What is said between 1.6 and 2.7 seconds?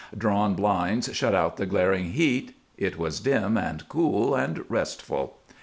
glaring heat;